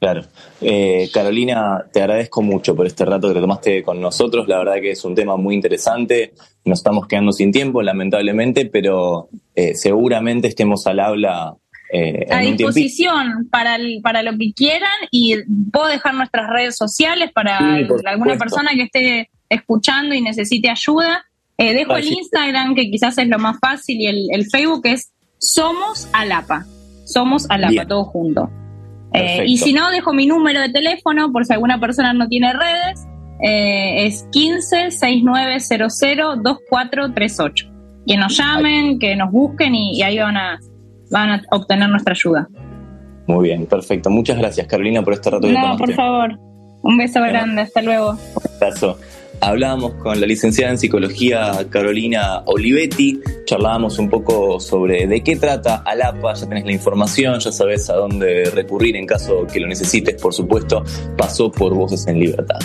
[0.00, 0.22] Claro.
[0.62, 4.48] Eh, Carolina, te agradezco mucho por este rato que te tomaste con nosotros.
[4.48, 6.32] La verdad que es un tema muy interesante.
[6.64, 11.54] Nos estamos quedando sin tiempo, lamentablemente, pero eh, seguramente estemos al habla
[11.92, 15.34] eh, A un disposición para, el- para lo que quieran y
[15.70, 21.26] puedo dejar nuestras redes sociales para Sí, alguna persona que esté escuchando y necesite ayuda.
[21.58, 22.12] Eh, dejo Ay, el.
[22.14, 26.64] Instagram, que quizás es lo más fácil, y el, el Facebook es Somos Alapa.
[27.04, 27.88] Somos Alapa, Bien.
[27.88, 28.48] todo junto.
[29.12, 32.52] Eh, y si no, dejo mi número de teléfono por si alguna persona no tiene
[32.52, 33.06] redes.
[33.42, 37.66] eh, es 15 6900 2438.
[38.06, 40.58] Que nos llamen, que nos busquen y, y ahí van a,
[41.10, 42.48] van a obtener nuestra ayuda.
[43.26, 44.10] Muy bien, perfecto.
[44.10, 46.38] Muchas gracias, Carolina, por este rato No, por favor.
[46.82, 47.62] Un beso grande.
[47.62, 48.16] Hasta luego.
[48.56, 48.98] Abrazo.
[49.42, 55.76] Hablábamos con la licenciada en psicología Carolina Olivetti, charlábamos un poco sobre de qué trata
[55.76, 60.20] Alapa, ya tenés la información, ya sabes a dónde recurrir en caso que lo necesites,
[60.20, 60.84] por supuesto,
[61.16, 62.58] pasó por Voces en Libertad.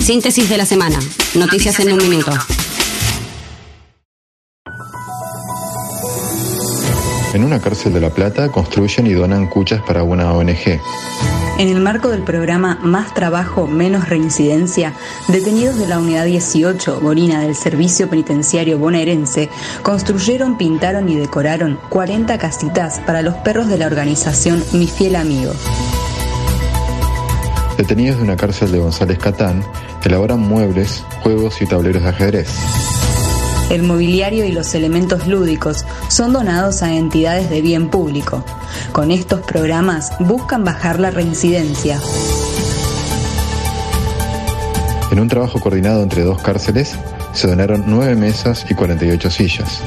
[0.00, 0.98] Síntesis de la semana.
[1.34, 2.30] Noticias en un minuto.
[7.34, 10.80] En una cárcel de La Plata construyen y donan cuchas para una ONG.
[11.58, 14.94] En el marco del programa Más Trabajo, Menos Reincidencia,
[15.26, 19.50] detenidos de la Unidad 18, Borina del Servicio Penitenciario Bonaerense,
[19.82, 25.52] construyeron, pintaron y decoraron 40 casitas para los perros de la organización Mi Fiel Amigo.
[27.76, 29.64] Detenidos de una cárcel de González Catán,
[30.04, 32.48] elaboran muebles, juegos y tableros de ajedrez.
[33.70, 38.44] El mobiliario y los elementos lúdicos son donados a entidades de bien público.
[38.92, 41.98] Con estos programas buscan bajar la reincidencia.
[45.10, 46.96] En un trabajo coordinado entre dos cárceles,
[47.32, 49.80] se donaron nueve mesas y 48 sillas.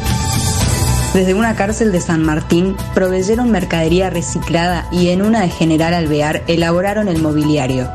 [1.14, 6.44] Desde una cárcel de San Martín proveyeron mercadería reciclada y en una de General Alvear
[6.48, 7.90] elaboraron el mobiliario.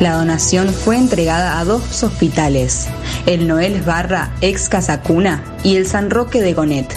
[0.00, 2.88] La donación fue entregada a dos hospitales,
[3.26, 6.92] el Noel Barra, ex Casacuna, y el San Roque de Gonet.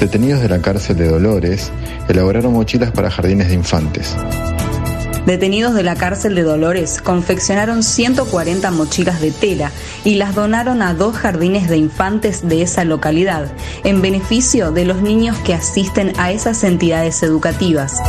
[0.00, 1.70] Detenidos de la cárcel de Dolores,
[2.08, 4.16] elaboraron mochilas para jardines de infantes.
[5.26, 9.70] Detenidos de la cárcel de Dolores confeccionaron 140 mochilas de tela
[10.04, 13.52] y las donaron a dos jardines de infantes de esa localidad,
[13.84, 18.00] en beneficio de los niños que asisten a esas entidades educativas.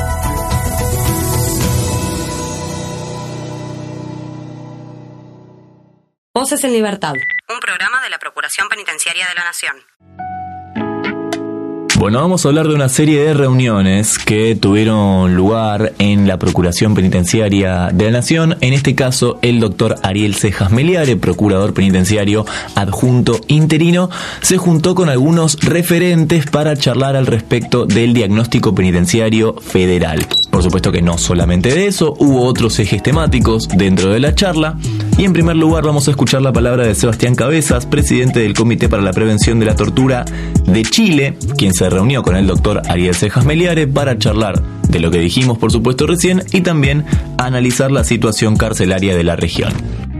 [6.44, 7.14] Voces en Libertad.
[7.14, 9.78] Un programa de la Procuración Penitenciaria de la Nación.
[11.96, 16.96] Bueno, vamos a hablar de una serie de reuniones que tuvieron lugar en la Procuración
[16.96, 18.58] Penitenciaria de la Nación.
[18.60, 24.10] En este caso, el doctor Ariel Cejas Meliare, procurador penitenciario adjunto interino,
[24.42, 30.28] se juntó con algunos referentes para charlar al respecto del diagnóstico penitenciario federal.
[30.54, 34.78] Por supuesto que no solamente de eso, hubo otros ejes temáticos dentro de la charla.
[35.18, 38.88] Y en primer lugar vamos a escuchar la palabra de Sebastián Cabezas, presidente del Comité
[38.88, 40.24] para la Prevención de la Tortura
[40.68, 45.10] de Chile, quien se reunió con el doctor Ariel Cejas Meliare para charlar de lo
[45.10, 47.04] que dijimos por supuesto recién y también
[47.40, 49.74] analizar la situación carcelaria de la región.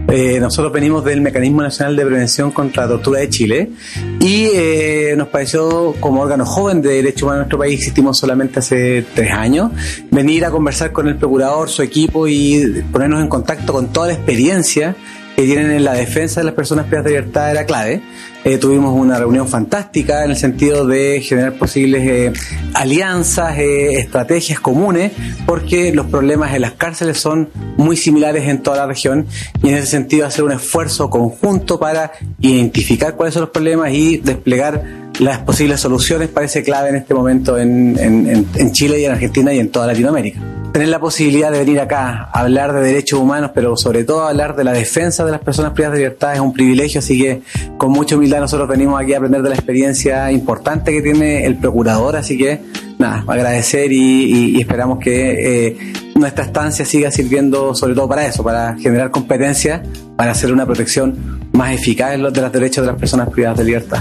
[0.08, 3.70] Eh, nosotros venimos del Mecanismo Nacional de Prevención contra la Tortura de Chile
[4.20, 8.58] y eh, nos pareció, como órgano joven de derechos humanos en nuestro país, existimos solamente
[8.58, 9.72] hace tres años,
[10.10, 14.12] venir a conversar con el procurador, su equipo y ponernos en contacto con toda la
[14.12, 14.94] experiencia
[15.34, 18.00] que tienen en la defensa de las personas privadas de libertad era clave.
[18.44, 22.32] Eh, tuvimos una reunión fantástica en el sentido de generar posibles eh,
[22.74, 25.12] alianzas, eh, estrategias comunes,
[25.46, 29.26] porque los problemas en las cárceles son muy similares en toda la región
[29.62, 34.18] y en ese sentido hacer un esfuerzo conjunto para identificar cuáles son los problemas y
[34.18, 34.84] desplegar
[35.18, 39.52] las posibles soluciones parece clave en este momento en, en, en Chile y en Argentina
[39.54, 40.40] y en toda Latinoamérica
[40.74, 44.56] tener la posibilidad de venir acá a hablar de derechos humanos, pero sobre todo hablar
[44.56, 47.42] de la defensa de las personas privadas de libertad es un privilegio, así que
[47.78, 51.58] con mucha humildad nosotros venimos aquí a aprender de la experiencia importante que tiene el
[51.58, 52.60] procurador, así que
[52.98, 55.76] nada, agradecer y, y, esperamos que eh,
[56.16, 59.80] nuestra estancia siga sirviendo sobre todo para eso, para generar competencia,
[60.16, 64.00] para hacer una protección más eficaz de los derechos de las personas privadas de libertad.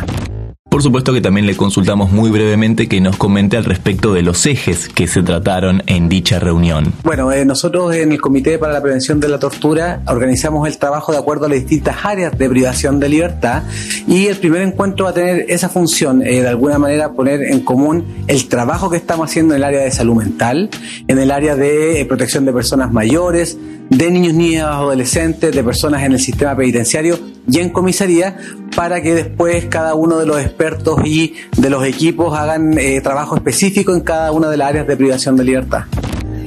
[0.73, 4.43] Por supuesto que también le consultamos muy brevemente que nos comente al respecto de los
[4.47, 6.91] ejes que se trataron en dicha reunión.
[7.03, 11.11] Bueno, eh, nosotros en el Comité para la Prevención de la Tortura organizamos el trabajo
[11.11, 13.61] de acuerdo a las distintas áreas de privación de libertad
[14.07, 17.59] y el primer encuentro va a tener esa función, eh, de alguna manera poner en
[17.59, 20.71] común el trabajo que estamos haciendo en el área de salud mental,
[21.07, 23.59] en el área de eh, protección de personas mayores,
[23.91, 28.37] de niños, niñas, adolescentes, de personas en el sistema penitenciario y en comisaría,
[28.75, 33.35] para que después cada uno de los expertos y de los equipos hagan eh, trabajo
[33.35, 35.83] específico en cada una de las áreas de privación de libertad.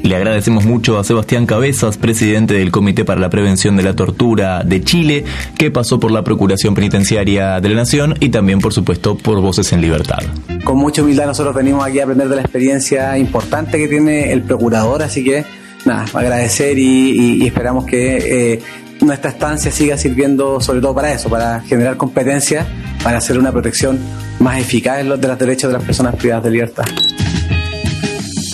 [0.06, 4.62] Le agradecemos mucho a Sebastián Cabezas, presidente del Comité para la Prevención de la Tortura
[4.62, 5.24] de Chile,
[5.58, 9.72] que pasó por la Procuración Penitenciaria de la Nación y también, por supuesto, por Voces
[9.72, 10.20] en Libertad.
[10.62, 14.42] Con mucha humildad nosotros venimos aquí a aprender de la experiencia importante que tiene el
[14.42, 15.44] procurador, así que
[15.84, 18.60] nada, agradecer y, y, esperamos que eh,
[19.06, 22.66] nuestra estancia siga sirviendo sobre todo para eso, para generar competencia,
[23.02, 23.98] para hacer una protección
[24.38, 26.84] más eficaz de los derechos de las personas privadas de libertad.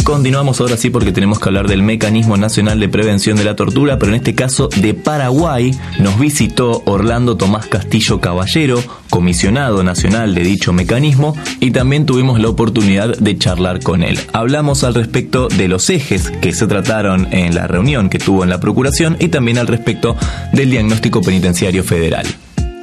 [0.04, 3.98] Continuamos ahora sí porque tenemos que hablar del Mecanismo Nacional de Prevención de la Tortura,
[3.98, 10.42] pero en este caso de Paraguay nos visitó Orlando Tomás Castillo Caballero, comisionado nacional de
[10.42, 14.18] dicho mecanismo, y también tuvimos la oportunidad de charlar con él.
[14.32, 18.50] Hablamos al respecto de los ejes que se trataron en la reunión que tuvo en
[18.50, 20.16] la Procuración y también al respecto
[20.52, 22.26] del diagnóstico penitenciario federal.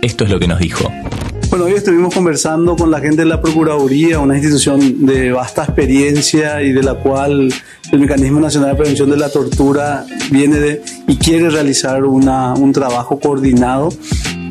[0.02, 0.90] Esto es lo que nos dijo.
[1.50, 6.62] Bueno, hoy estuvimos conversando con la gente de la Procuraduría, una institución de vasta experiencia
[6.62, 7.52] y de la cual
[7.92, 12.72] el Mecanismo Nacional de Prevención de la Tortura viene de, y quiere realizar una, un
[12.72, 13.90] trabajo coordinado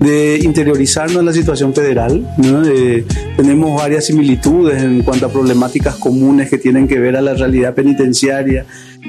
[0.00, 2.26] de interiorizarnos en la situación federal.
[2.36, 2.64] ¿no?
[2.64, 3.04] Eh,
[3.36, 7.74] tenemos varias similitudes en cuanto a problemáticas comunes que tienen que ver a la realidad
[7.74, 8.66] penitenciaria,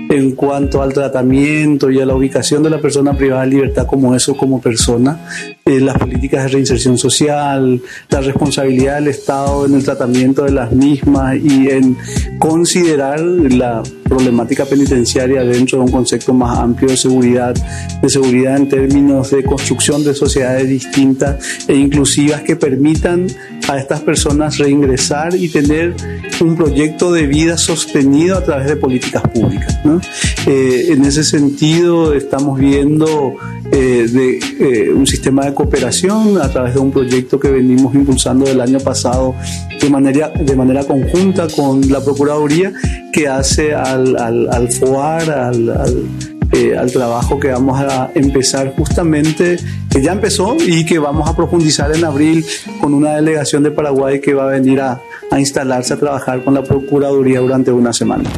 [0.09, 4.15] en cuanto al tratamiento y a la ubicación de la persona privada de libertad como
[4.15, 5.19] eso, como persona,
[5.65, 10.71] eh, las políticas de reinserción social, la responsabilidad del Estado en el tratamiento de las
[10.71, 11.97] mismas y en
[12.39, 17.53] considerar la problemática penitenciaria dentro de un concepto más amplio de seguridad,
[18.01, 21.37] de seguridad en términos de construcción de sociedades distintas
[21.67, 23.27] e inclusivas que permitan
[23.69, 25.95] a estas personas reingresar y tener
[26.41, 29.79] un proyecto de vida sostenido a través de políticas públicas.
[29.85, 30.01] ¿no?
[30.47, 33.35] Eh, en ese sentido estamos viendo
[33.71, 38.59] eh, eh, un sistema de cooperación a través de un proyecto que venimos impulsando el
[38.59, 39.35] año pasado
[39.79, 42.73] de manera, de manera conjunta con la Procuraduría
[43.13, 49.57] que hace al, al, al FOAR, al eh, al trabajo que vamos a empezar justamente,
[49.89, 52.45] que ya empezó y que vamos a profundizar en abril
[52.81, 56.53] con una delegación de Paraguay que va a venir a, a instalarse a trabajar con
[56.53, 58.29] la Procuraduría durante una semana.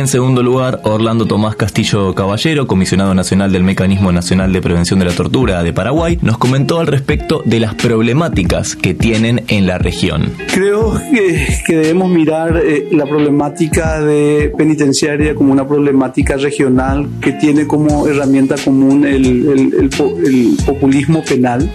[0.00, 5.04] En segundo lugar, Orlando Tomás Castillo Caballero, comisionado nacional del Mecanismo Nacional de Prevención de
[5.04, 9.76] la Tortura de Paraguay, nos comentó al respecto de las problemáticas que tienen en la
[9.76, 10.32] región.
[10.54, 17.32] Creo que, que debemos mirar eh, la problemática de penitenciaria como una problemática regional que
[17.32, 21.70] tiene como herramienta común el, el, populismo penal,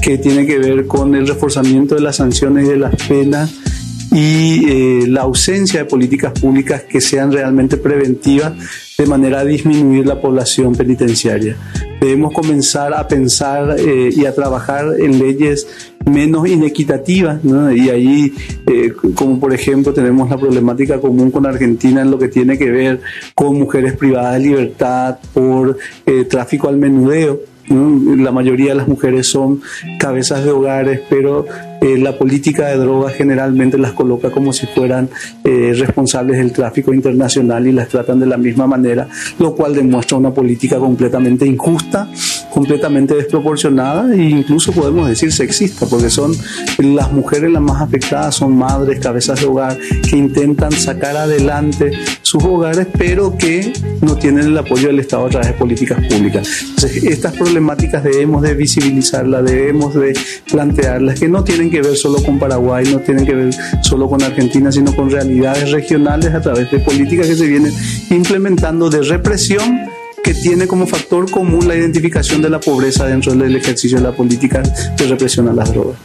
[0.00, 3.67] que tiene que ver con el reforzamiento de las sanciones y de las penas
[4.10, 8.52] y eh, la ausencia de políticas públicas que sean realmente preventivas
[8.98, 11.56] de manera a disminuir la población penitenciaria.
[12.00, 15.66] Debemos comenzar a pensar eh, y a trabajar en leyes
[16.04, 17.70] menos inequitativas, ¿no?
[17.70, 18.34] y ahí,
[18.66, 22.70] eh, como por ejemplo, tenemos la problemática común con Argentina en lo que tiene que
[22.70, 23.00] ver
[23.34, 27.40] con mujeres privadas de libertad por eh, tráfico al menudeo.
[27.68, 29.60] La mayoría de las mujeres son
[29.98, 31.44] cabezas de hogares, pero
[31.80, 35.08] eh, la política de drogas generalmente las coloca como si fueran
[35.44, 39.08] eh, responsables del tráfico internacional y las tratan de la misma manera,
[39.38, 42.08] lo cual demuestra una política completamente injusta,
[42.52, 46.32] completamente desproporcionada e incluso podemos decir sexista, porque son
[46.78, 52.42] las mujeres las más afectadas, son madres, cabezas de hogar, que intentan sacar adelante sus
[52.44, 56.48] hogares, pero que no tienen el apoyo del Estado a través de políticas públicas.
[56.62, 60.18] Entonces, estas problemáticas debemos de visibilizarlas, debemos de
[60.50, 63.50] plantearlas, que no tienen que ver solo con Paraguay, no tienen que ver
[63.82, 67.72] solo con Argentina, sino con realidades regionales a través de políticas que se vienen
[68.10, 69.88] implementando de represión
[70.22, 74.12] que tiene como factor común la identificación de la pobreza dentro del ejercicio de la
[74.12, 75.96] política de represión a las drogas.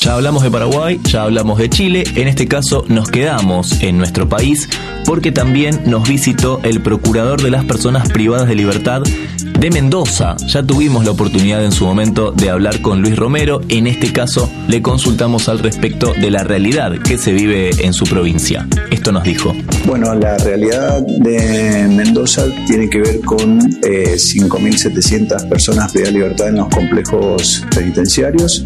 [0.00, 4.28] Ya hablamos de Paraguay, ya hablamos de Chile, en este caso nos quedamos en nuestro
[4.28, 4.68] país
[5.04, 10.36] porque también nos visitó el procurador de las personas privadas de libertad de Mendoza.
[10.46, 14.48] Ya tuvimos la oportunidad en su momento de hablar con Luis Romero, en este caso
[14.68, 18.68] le consultamos al respecto de la realidad que se vive en su provincia.
[18.92, 19.52] Esto nos dijo.
[19.84, 26.48] Bueno, la realidad de Mendoza tiene que ver con eh, 5.700 personas privadas de libertad
[26.48, 28.64] en los complejos penitenciarios.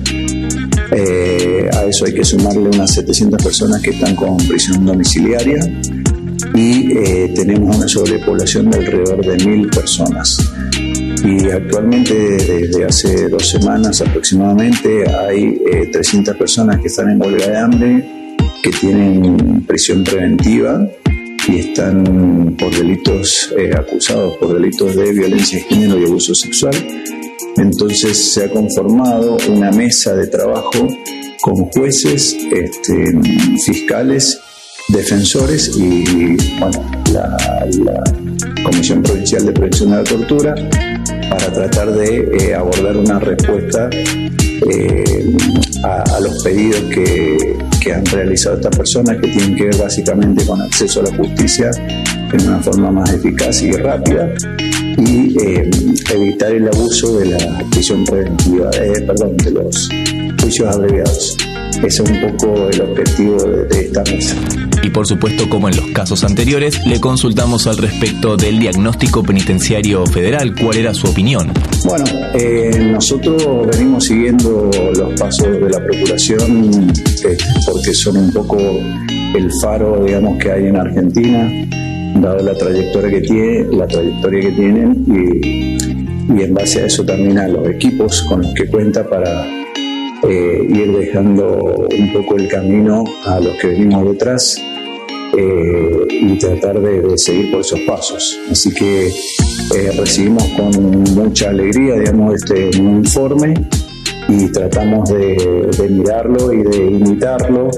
[0.94, 5.60] Eh, a eso hay que sumarle unas 700 personas que están con prisión domiciliaria
[6.54, 10.36] y eh, tenemos una sobrepoblación de alrededor de mil personas.
[11.24, 17.46] Y actualmente, desde hace dos semanas aproximadamente, hay eh, 300 personas que están en huelga
[17.46, 20.86] de hambre, que tienen prisión preventiva
[21.48, 26.74] y están por delitos eh, acusados por delitos de violencia de género y abuso sexual.
[27.56, 30.88] Entonces se ha conformado una mesa de trabajo
[31.42, 33.18] con jueces, este,
[33.64, 34.40] fiscales,
[34.88, 37.36] defensores y bueno, la,
[38.64, 40.54] Comisión Provincial de Prevención de la Tortura
[41.28, 45.36] para tratar de eh, abordar una respuesta eh,
[45.82, 50.46] a, a, los pedidos que, que, han realizado estas personas que tienen que ver básicamente
[50.46, 51.70] con acceso a la justicia
[52.32, 54.32] en una forma más eficaz y rápida
[54.98, 55.70] y eh,
[56.14, 59.88] evitar el abuso de la prisión preventiva, eh, perdón, de los
[60.40, 61.36] juicios abreviados.
[61.82, 64.36] Ese es un poco el objetivo de, de esta mesa.
[64.82, 70.04] Y por supuesto, como en los casos anteriores, le consultamos al respecto del diagnóstico penitenciario
[70.06, 70.54] federal.
[70.60, 71.52] ¿Cuál era su opinión?
[71.84, 76.92] Bueno, eh, nosotros venimos siguiendo los pasos de la Procuración
[77.24, 77.36] eh,
[77.70, 81.50] porque son un poco el faro, digamos, que hay en Argentina,
[82.22, 87.04] dado la trayectoria que tiene, la trayectoria que tienen y, y en base a eso
[87.04, 89.44] también a los equipos con los que cuenta para
[90.28, 94.56] eh, ir dejando un poco el camino a los que venimos detrás
[95.36, 98.38] eh, y tratar de, de, seguir por esos pasos.
[98.50, 103.54] Así que eh, recibimos con mucha alegría, digamos, este informe
[104.28, 107.70] y tratamos de, de mirarlo y de imitarlo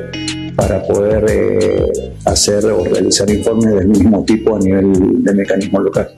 [0.57, 1.85] para poder eh,
[2.27, 4.93] hacer o realizar informes del mismo tipo a nivel
[5.25, 6.09] de mecanismo local.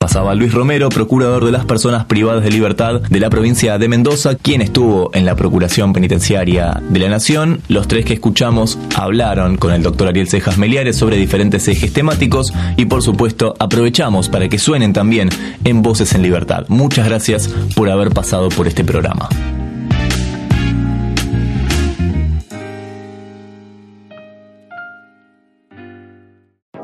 [0.00, 4.36] Pasaba Luis Romero, procurador de las personas privadas de libertad de la provincia de Mendoza,
[4.36, 7.60] quien estuvo en la Procuración Penitenciaria de la Nación.
[7.68, 12.54] Los tres que escuchamos hablaron con el doctor Ariel Cejas Meliares sobre diferentes ejes temáticos
[12.76, 15.30] y por supuesto aprovechamos para que suenen también
[15.64, 16.64] en Voces en Libertad.
[16.68, 19.28] Muchas gracias por haber pasado por este programa.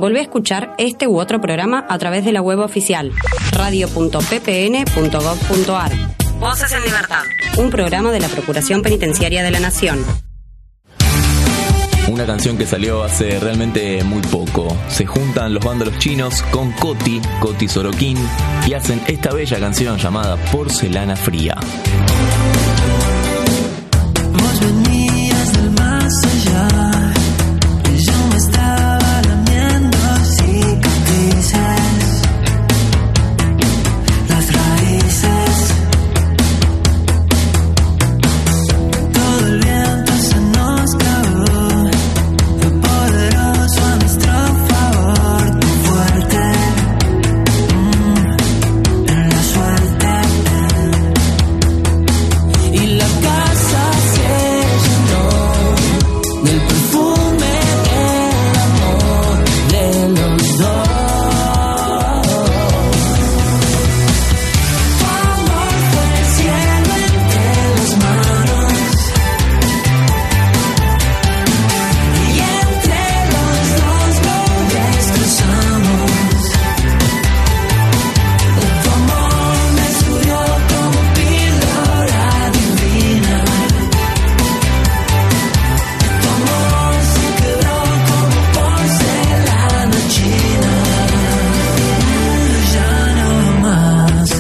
[0.05, 3.11] Volvé a escuchar este u otro programa a través de la web oficial
[3.52, 5.92] radio.ppn.gov.ar.
[6.38, 7.22] Voces en Libertad.
[7.57, 10.05] Un programa de la Procuración Penitenciaria de la Nación.
[12.07, 14.76] Una canción que salió hace realmente muy poco.
[14.88, 18.18] Se juntan los vándalos chinos con Coti, Coti Sorokin,
[18.66, 21.57] y hacen esta bella canción llamada Porcelana Fría.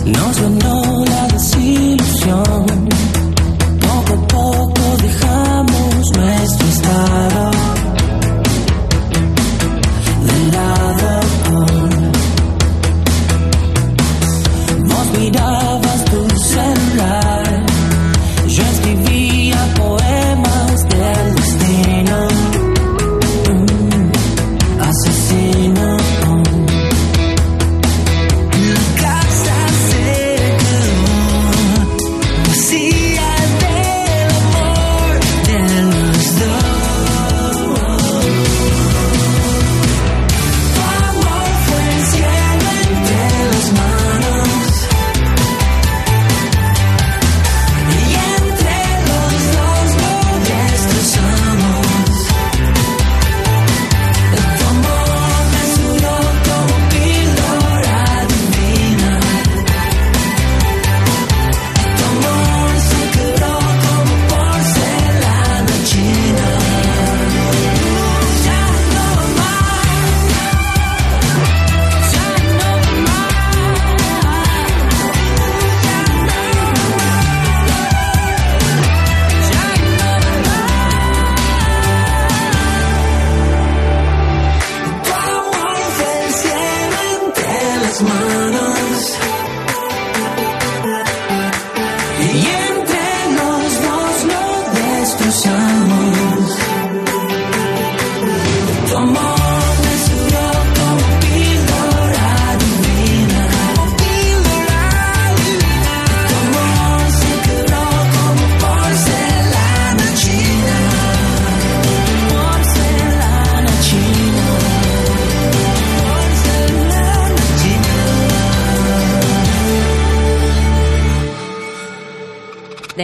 [0.06, 0.83] knows what knows.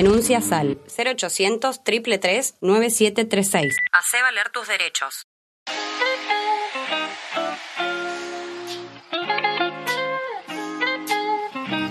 [0.03, 3.77] Denuncias al 0800 333 9736.
[3.93, 5.27] Hacé valer tus derechos.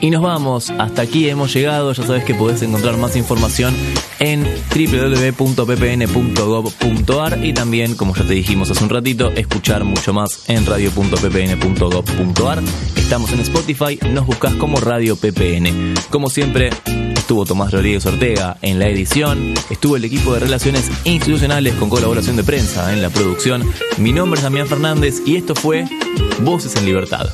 [0.01, 3.75] Y nos vamos, hasta aquí hemos llegado, ya sabes que podés encontrar más información
[4.19, 4.43] en
[4.73, 12.63] www.ppn.gov.ar y también, como ya te dijimos hace un ratito, escuchar mucho más en radio.ppn.gov.ar.
[12.95, 15.93] Estamos en Spotify, nos buscas como Radio PPN.
[16.09, 16.71] Como siempre,
[17.29, 22.35] estuvo Tomás Rodríguez Ortega en la edición, estuvo el equipo de Relaciones Institucionales con colaboración
[22.35, 23.71] de prensa en la producción.
[23.99, 25.85] Mi nombre es Damián Fernández y esto fue
[26.41, 27.27] Voces en Libertad.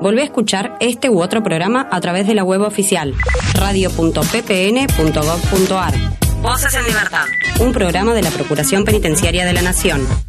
[0.00, 3.14] Volvé a escuchar este u otro programa a través de la web oficial
[3.52, 5.94] radio.ppn.gov.ar.
[6.40, 7.26] Voces en Libertad.
[7.60, 10.27] Un programa de la Procuración Penitenciaria de la Nación.